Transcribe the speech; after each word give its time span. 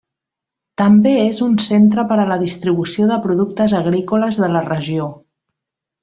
També 0.81 1.11
és 1.23 1.41
un 1.47 1.51
centre 1.65 2.05
per 2.13 2.17
a 2.23 2.27
la 2.31 2.37
distribució 2.45 3.05
dels 3.11 3.23
productes 3.29 3.75
agrícoles 3.83 4.41
de 4.45 4.49
la 4.59 4.63
regió. 4.73 5.07